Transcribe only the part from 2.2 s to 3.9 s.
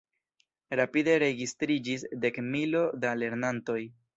dekmilo da lernantoj.